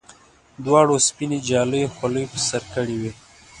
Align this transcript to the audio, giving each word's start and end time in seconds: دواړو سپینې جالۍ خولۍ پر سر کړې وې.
دواړو 0.65 0.95
سپینې 1.07 1.37
جالۍ 1.47 1.83
خولۍ 1.95 2.25
پر 2.31 2.39
سر 2.49 2.63
کړې 2.73 2.95
وې. 3.01 3.11